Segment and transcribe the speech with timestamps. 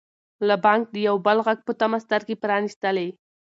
[0.39, 3.07] ملا بانګ د یو بل غږ په تمه سترګې پرانیستلې.